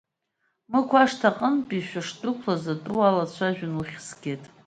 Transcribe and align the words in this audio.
Мықә 0.71 0.93
ашҭа 1.01 1.27
аҟынтәи 1.29 1.87
шәышдәықәлаз 1.87 2.63
атәы 2.73 2.91
уалацәажәон, 2.97 3.73
уххь 3.79 3.97
згеит. 4.07 4.43